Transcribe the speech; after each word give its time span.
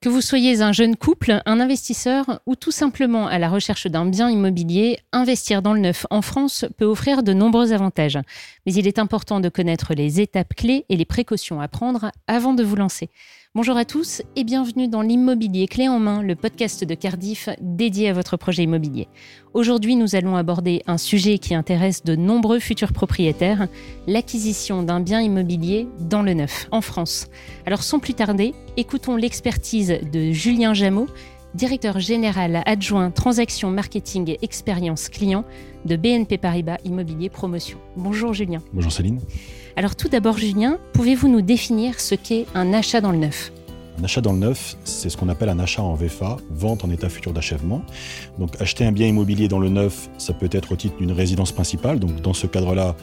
Que 0.00 0.08
vous 0.08 0.20
soyez 0.20 0.62
un 0.62 0.70
jeune 0.70 0.94
couple, 0.94 1.42
un 1.44 1.58
investisseur 1.58 2.40
ou 2.46 2.54
tout 2.54 2.70
simplement 2.70 3.26
à 3.26 3.40
la 3.40 3.48
recherche 3.48 3.88
d'un 3.88 4.06
bien 4.06 4.30
immobilier, 4.30 5.00
investir 5.10 5.60
dans 5.60 5.72
le 5.72 5.80
neuf 5.80 6.06
en 6.10 6.22
France 6.22 6.64
peut 6.76 6.84
offrir 6.84 7.24
de 7.24 7.32
nombreux 7.32 7.72
avantages. 7.72 8.16
Mais 8.64 8.74
il 8.74 8.86
est 8.86 9.00
important 9.00 9.40
de 9.40 9.48
connaître 9.48 9.94
les 9.94 10.20
étapes 10.20 10.54
clés 10.54 10.84
et 10.88 10.96
les 10.96 11.04
précautions 11.04 11.60
à 11.60 11.66
prendre 11.66 12.12
avant 12.28 12.54
de 12.54 12.62
vous 12.62 12.76
lancer. 12.76 13.10
Bonjour 13.58 13.76
à 13.76 13.84
tous 13.84 14.22
et 14.36 14.44
bienvenue 14.44 14.86
dans 14.86 15.02
l'immobilier 15.02 15.66
clé 15.66 15.88
en 15.88 15.98
main, 15.98 16.22
le 16.22 16.36
podcast 16.36 16.84
de 16.84 16.94
Cardiff 16.94 17.48
dédié 17.60 18.08
à 18.08 18.12
votre 18.12 18.36
projet 18.36 18.62
immobilier. 18.62 19.08
Aujourd'hui, 19.52 19.96
nous 19.96 20.14
allons 20.14 20.36
aborder 20.36 20.84
un 20.86 20.96
sujet 20.96 21.38
qui 21.38 21.56
intéresse 21.56 22.04
de 22.04 22.14
nombreux 22.14 22.60
futurs 22.60 22.92
propriétaires, 22.92 23.66
l'acquisition 24.06 24.84
d'un 24.84 25.00
bien 25.00 25.20
immobilier 25.20 25.88
dans 25.98 26.22
le 26.22 26.34
neuf, 26.34 26.68
en 26.70 26.80
France. 26.80 27.26
Alors 27.66 27.82
sans 27.82 27.98
plus 27.98 28.14
tarder, 28.14 28.54
écoutons 28.76 29.16
l'expertise 29.16 29.98
de 30.12 30.30
Julien 30.30 30.72
Jameau, 30.72 31.08
directeur 31.54 32.00
général 32.00 32.62
adjoint 32.66 33.10
transactions 33.10 33.70
marketing 33.70 34.30
et 34.30 34.38
expérience 34.42 35.08
client 35.08 35.44
de 35.84 35.96
BNP 35.96 36.38
Paribas 36.38 36.78
Immobilier 36.84 37.28
Promotion. 37.28 37.78
Bonjour 37.96 38.32
Julien. 38.32 38.60
Bonjour 38.72 38.92
Céline. 38.92 39.20
Alors 39.76 39.96
tout 39.96 40.08
d'abord 40.08 40.38
Julien, 40.38 40.78
pouvez-vous 40.92 41.28
nous 41.28 41.42
définir 41.42 42.00
ce 42.00 42.14
qu'est 42.14 42.46
un 42.54 42.72
achat 42.72 43.00
dans 43.00 43.12
le 43.12 43.18
neuf? 43.18 43.52
Un 44.00 44.04
achat 44.04 44.20
dans 44.20 44.32
le 44.32 44.38
neuf, 44.38 44.76
c'est 44.84 45.08
ce 45.08 45.16
qu'on 45.16 45.28
appelle 45.28 45.48
un 45.48 45.58
achat 45.58 45.82
en 45.82 45.94
VFA, 45.94 46.36
vente 46.50 46.84
en 46.84 46.90
état 46.90 47.08
futur 47.08 47.32
d'achèvement. 47.32 47.82
Donc 48.38 48.60
acheter 48.60 48.84
un 48.84 48.92
bien 48.92 49.08
immobilier 49.08 49.48
dans 49.48 49.58
le 49.58 49.68
neuf, 49.68 50.08
ça 50.18 50.32
peut 50.32 50.48
être 50.52 50.72
au 50.72 50.76
titre 50.76 50.96
d'une 50.98 51.10
résidence 51.10 51.50
principale. 51.50 51.98
Donc 51.98 52.20
dans 52.20 52.34
ce 52.34 52.46
cadre-là, 52.46 52.94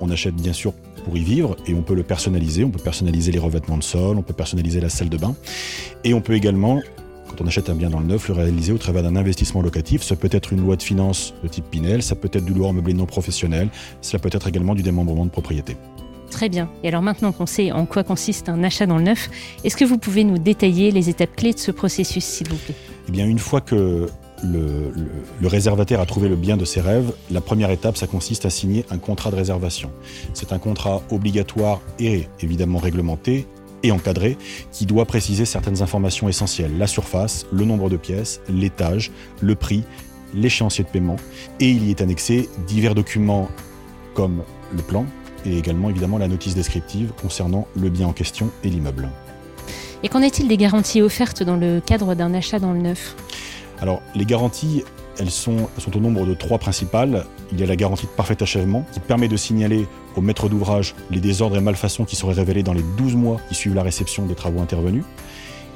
on 0.00 0.10
achète 0.10 0.34
bien 0.34 0.54
sûr 0.54 0.72
pour 1.04 1.16
y 1.16 1.20
vivre 1.20 1.56
et 1.66 1.74
on 1.74 1.82
peut 1.82 1.94
le 1.94 2.02
personnaliser. 2.02 2.64
On 2.64 2.70
peut 2.70 2.82
personnaliser 2.82 3.30
les 3.30 3.38
revêtements 3.38 3.76
de 3.76 3.82
sol, 3.82 4.16
on 4.16 4.22
peut 4.22 4.32
personnaliser 4.32 4.80
la 4.80 4.88
salle 4.88 5.10
de 5.10 5.18
bain 5.18 5.34
et 6.04 6.14
on 6.14 6.22
peut 6.22 6.34
également 6.34 6.80
quand 7.28 7.40
on 7.40 7.46
achète 7.46 7.70
un 7.70 7.74
bien 7.74 7.90
dans 7.90 8.00
le 8.00 8.06
neuf, 8.06 8.28
le 8.28 8.34
réaliser 8.34 8.72
au 8.72 8.78
travers 8.78 9.02
d'un 9.02 9.16
investissement 9.16 9.62
locatif. 9.62 10.02
Ça 10.02 10.16
peut 10.16 10.28
être 10.32 10.52
une 10.52 10.60
loi 10.60 10.76
de 10.76 10.82
finances 10.82 11.34
de 11.42 11.48
type 11.48 11.66
Pinel, 11.70 12.02
ça 12.02 12.14
peut 12.14 12.30
être 12.32 12.44
du 12.44 12.54
loueur 12.54 12.72
meublé 12.72 12.94
non 12.94 13.06
professionnel, 13.06 13.68
cela 14.00 14.18
peut 14.18 14.30
être 14.32 14.46
également 14.46 14.74
du 14.74 14.82
démembrement 14.82 15.24
de 15.24 15.30
propriété. 15.30 15.76
Très 16.30 16.48
bien. 16.48 16.68
Et 16.82 16.88
alors 16.88 17.02
maintenant 17.02 17.32
qu'on 17.32 17.46
sait 17.46 17.72
en 17.72 17.86
quoi 17.86 18.04
consiste 18.04 18.48
un 18.48 18.62
achat 18.62 18.86
dans 18.86 18.98
le 18.98 19.04
neuf, 19.04 19.30
est-ce 19.64 19.76
que 19.76 19.84
vous 19.84 19.98
pouvez 19.98 20.24
nous 20.24 20.38
détailler 20.38 20.90
les 20.90 21.08
étapes 21.08 21.34
clés 21.36 21.52
de 21.52 21.58
ce 21.58 21.70
processus, 21.70 22.24
s'il 22.24 22.48
vous 22.48 22.56
plaît? 22.56 22.74
Eh 23.08 23.12
bien, 23.12 23.26
une 23.26 23.38
fois 23.38 23.60
que 23.60 24.08
le, 24.44 24.92
le, 25.40 25.48
réservataire 25.48 26.00
a 26.00 26.06
trouvé 26.06 26.28
le 26.28 26.36
bien 26.36 26.56
de 26.56 26.64
ses 26.64 26.80
rêves, 26.80 27.12
la 27.30 27.40
première 27.40 27.70
étape, 27.70 27.96
ça 27.96 28.06
consiste 28.06 28.44
à 28.46 28.50
signer 28.50 28.84
un 28.90 28.98
contrat 28.98 29.30
de 29.30 29.36
réservation. 29.36 29.90
C'est 30.34 30.52
un 30.52 30.58
contrat 30.58 31.02
obligatoire 31.10 31.80
et 31.98 32.28
évidemment 32.40 32.78
réglementé 32.78 33.46
et 33.82 33.92
encadré 33.92 34.36
qui 34.72 34.86
doit 34.86 35.04
préciser 35.04 35.44
certaines 35.44 35.82
informations 35.82 36.28
essentielles, 36.28 36.76
la 36.78 36.86
surface, 36.86 37.46
le 37.52 37.64
nombre 37.64 37.88
de 37.90 37.96
pièces, 37.96 38.40
l'étage, 38.48 39.10
le 39.40 39.54
prix, 39.54 39.84
l'échéancier 40.34 40.84
de 40.84 40.88
paiement. 40.88 41.16
Et 41.60 41.70
il 41.70 41.84
y 41.86 41.90
est 41.90 42.00
annexé 42.00 42.48
divers 42.66 42.94
documents 42.94 43.48
comme 44.14 44.42
le 44.72 44.82
plan 44.82 45.06
et 45.44 45.56
également 45.56 45.90
évidemment 45.90 46.18
la 46.18 46.28
notice 46.28 46.54
descriptive 46.54 47.12
concernant 47.20 47.68
le 47.76 47.88
bien 47.88 48.08
en 48.08 48.12
question 48.12 48.50
et 48.64 48.68
l'immeuble. 48.68 49.08
Et 50.02 50.08
qu'en 50.08 50.22
est-il 50.22 50.48
des 50.48 50.56
garanties 50.56 51.02
offertes 51.02 51.42
dans 51.42 51.56
le 51.56 51.80
cadre 51.84 52.14
d'un 52.14 52.34
achat 52.34 52.58
dans 52.58 52.72
le 52.72 52.80
neuf? 52.80 53.16
Alors 53.80 54.02
les 54.14 54.24
garanties, 54.24 54.84
elles 55.18 55.30
sont, 55.30 55.68
au 55.94 55.98
nombre 56.00 56.26
de 56.26 56.34
trois 56.34 56.58
principales. 56.58 57.24
Il 57.52 57.60
y 57.60 57.62
a 57.62 57.66
la 57.66 57.76
garantie 57.76 58.06
de 58.06 58.10
parfait 58.10 58.42
achèvement 58.42 58.84
qui 58.92 59.00
permet 59.00 59.28
de 59.28 59.36
signaler 59.36 59.86
au 60.16 60.20
maître 60.20 60.48
d'ouvrage 60.48 60.94
les 61.10 61.20
désordres 61.20 61.56
et 61.56 61.60
malfaçons 61.60 62.04
qui 62.04 62.16
seraient 62.16 62.34
révélés 62.34 62.62
dans 62.62 62.72
les 62.72 62.84
12 62.96 63.16
mois 63.16 63.40
qui 63.48 63.54
suivent 63.54 63.74
la 63.74 63.82
réception 63.82 64.26
des 64.26 64.34
travaux 64.34 64.60
intervenus. 64.60 65.04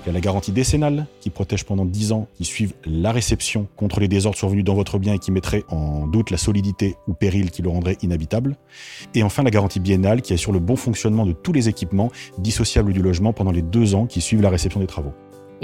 Il 0.05 0.09
y 0.09 0.11
a 0.11 0.13
la 0.13 0.21
garantie 0.21 0.51
décennale 0.51 1.07
qui 1.21 1.31
protège 1.31 1.65
pendant 1.65 1.85
10 1.85 2.11
ans, 2.11 2.27
qui 2.35 2.45
suivent 2.45 2.75
la 2.85 3.13
réception 3.13 3.69
contre 3.77 4.01
les 4.01 4.09
désordres 4.09 4.37
survenus 4.37 4.65
dans 4.65 4.75
votre 4.75 4.99
bien 4.99 5.15
et 5.15 5.19
qui 5.21 5.31
mettrait 5.31 5.63
en 5.69 6.09
doute 6.09 6.31
la 6.31 6.39
solidité 6.39 6.97
ou 7.07 7.15
péril 7.15 7.53
qui 7.53 7.63
le 7.63 7.69
rendrait 7.69 7.99
inhabitable. 8.03 8.57
Et 9.15 9.23
enfin 9.23 9.45
la 9.45 9.51
garantie 9.51 9.79
biennale 9.79 10.21
qui 10.21 10.33
assure 10.33 10.53
le 10.53 10.59
bon 10.59 10.75
fonctionnement 10.75 11.25
de 11.25 11.33
tous 11.33 11.53
les 11.53 11.69
équipements 11.69 12.11
dissociables 12.39 12.93
du 12.93 13.01
logement 13.01 13.33
pendant 13.33 13.53
les 13.53 13.63
deux 13.63 13.95
ans 13.95 14.07
qui 14.07 14.21
suivent 14.21 14.43
la 14.43 14.51
réception 14.51 14.81
des 14.81 14.89
travaux. 14.89 15.13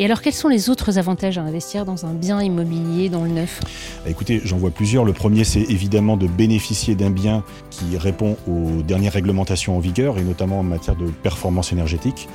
Et 0.00 0.04
alors, 0.04 0.22
quels 0.22 0.32
sont 0.32 0.46
les 0.46 0.70
autres 0.70 0.96
avantages 0.96 1.38
à 1.38 1.42
investir 1.42 1.84
dans 1.84 2.06
un 2.06 2.12
bien 2.14 2.40
immobilier 2.40 3.08
dans 3.08 3.24
le 3.24 3.30
neuf? 3.30 3.60
Écoutez, 4.06 4.40
j'en 4.44 4.56
vois 4.56 4.70
plusieurs. 4.70 5.04
Le 5.04 5.12
premier, 5.12 5.42
c'est 5.42 5.62
évidemment 5.62 6.16
de 6.16 6.28
bénéficier 6.28 6.94
d'un 6.94 7.10
bien 7.10 7.42
qui 7.70 7.98
répond 7.98 8.36
aux 8.46 8.82
dernières 8.82 9.14
réglementations 9.14 9.76
en 9.76 9.80
vigueur, 9.80 10.16
et 10.16 10.22
notamment 10.22 10.60
en 10.60 10.62
matière 10.62 10.94
de 10.94 11.06
performance 11.06 11.72
énergétique. 11.72 12.28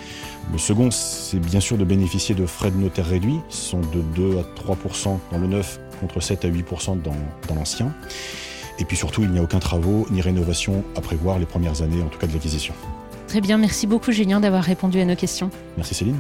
Le 0.51 0.57
second, 0.57 0.91
c'est 0.91 1.39
bien 1.39 1.61
sûr 1.61 1.77
de 1.77 1.85
bénéficier 1.85 2.35
de 2.35 2.45
frais 2.45 2.69
de 2.69 2.75
notaire 2.75 3.05
réduits, 3.05 3.39
qui 3.47 3.57
sont 3.57 3.79
de 3.79 4.01
2 4.13 4.39
à 4.39 4.61
3% 4.69 5.17
dans 5.31 5.37
le 5.37 5.47
neuf 5.47 5.79
contre 6.01 6.19
7 6.19 6.43
à 6.43 6.49
8 6.49 6.65
dans, 7.01 7.15
dans 7.47 7.55
l'ancien. 7.55 7.93
Et 8.77 8.83
puis 8.83 8.97
surtout, 8.97 9.23
il 9.23 9.31
n'y 9.31 9.39
a 9.39 9.41
aucun 9.41 9.59
travaux 9.59 10.05
ni 10.11 10.19
rénovation 10.19 10.83
à 10.97 11.01
prévoir 11.01 11.39
les 11.39 11.45
premières 11.45 11.81
années, 11.81 12.01
en 12.01 12.07
tout 12.07 12.19
cas 12.19 12.27
de 12.27 12.33
l'acquisition. 12.33 12.73
Très 13.33 13.41
bien, 13.41 13.57
merci 13.57 13.87
beaucoup 13.87 14.11
Julien 14.11 14.39
d'avoir 14.39 14.63
répondu 14.63 14.99
à 14.99 15.05
nos 15.05 15.15
questions. 15.15 15.49
Merci 15.75 15.95
Céline. 15.95 16.19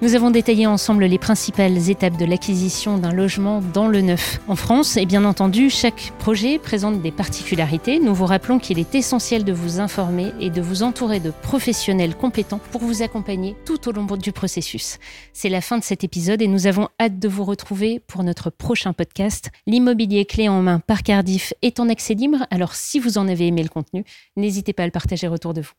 Nous 0.00 0.14
avons 0.14 0.30
détaillé 0.30 0.66
ensemble 0.66 1.04
les 1.04 1.18
principales 1.18 1.90
étapes 1.90 2.16
de 2.16 2.24
l'acquisition 2.24 2.96
d'un 2.96 3.12
logement 3.12 3.60
dans 3.60 3.86
le 3.86 4.00
neuf. 4.00 4.40
En 4.48 4.56
France, 4.56 4.96
et 4.96 5.04
bien 5.04 5.26
entendu, 5.26 5.68
chaque 5.68 6.14
projet 6.18 6.58
présente 6.58 7.02
des 7.02 7.10
particularités. 7.12 8.00
Nous 8.00 8.14
vous 8.14 8.24
rappelons 8.24 8.58
qu'il 8.58 8.78
est 8.78 8.94
essentiel 8.94 9.44
de 9.44 9.52
vous 9.52 9.78
informer 9.78 10.32
et 10.40 10.48
de 10.48 10.62
vous 10.62 10.82
entourer 10.82 11.20
de 11.20 11.32
professionnels 11.42 12.16
compétents 12.16 12.60
pour 12.72 12.80
vous 12.80 13.02
accompagner 13.02 13.56
tout 13.66 13.86
au 13.86 13.92
long 13.92 14.06
du 14.16 14.32
processus. 14.32 14.98
C'est 15.34 15.50
la 15.50 15.60
fin 15.60 15.76
de 15.76 15.84
cet 15.84 16.02
épisode 16.02 16.40
et 16.40 16.48
nous 16.48 16.66
avons 16.66 16.88
hâte 16.98 17.18
de 17.18 17.28
vous 17.28 17.44
retrouver 17.44 18.00
pour 18.00 18.24
notre 18.24 18.48
prochain 18.48 18.94
podcast. 18.94 19.50
L'immobilier 19.66 20.24
clé 20.24 20.48
en 20.48 20.62
main 20.62 20.78
par 20.78 21.02
Cardiff 21.02 21.52
est 21.60 21.78
en 21.78 21.90
accès 21.90 22.14
libre, 22.14 22.46
alors 22.50 22.74
si 22.74 23.00
vous 23.00 23.18
en 23.18 23.28
avez 23.28 23.48
aimé 23.48 23.62
le 23.62 23.68
contenu, 23.68 24.02
n'hésitez 24.38 24.72
pas 24.72 24.84
à 24.84 24.86
le 24.86 24.92
partager 24.92 25.28
autour 25.28 25.52
de 25.52 25.60
vous. 25.60 25.72